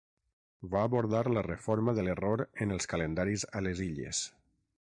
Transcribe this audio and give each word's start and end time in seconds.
Va 0.71 0.79
abordar 0.89 1.19
la 1.33 1.43
reforma 1.47 1.95
de 1.99 2.07
l'error 2.09 2.45
en 2.65 2.75
els 2.79 2.93
calendaris 2.95 3.49
a 3.61 3.63
les 3.69 3.87
illes. 3.91 4.27